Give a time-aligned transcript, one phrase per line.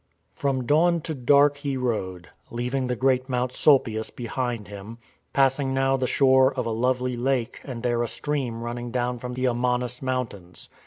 [0.33, 4.97] From dawn to dark he rode, leaving the great Mount Sulpius behind him,
[5.31, 9.35] passing now the shore of a lovely lake and there a stream running down from
[9.35, 10.69] the Amanus mountains.